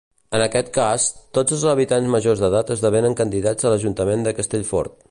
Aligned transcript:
En 0.35 0.43
aquest 0.45 0.71
cas, 0.77 1.05
tots 1.39 1.57
els 1.57 1.65
habitants 1.73 2.11
majors 2.17 2.43
d'edat 2.45 2.75
esdevenen 2.77 3.19
candidats 3.21 3.71
a 3.71 3.75
l'ajuntament 3.77 4.27
de 4.29 4.37
Castellfort. 4.43 4.97